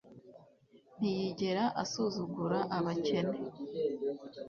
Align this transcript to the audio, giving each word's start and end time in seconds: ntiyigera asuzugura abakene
ntiyigera 0.97 1.63
asuzugura 1.83 2.59
abakene 2.77 3.37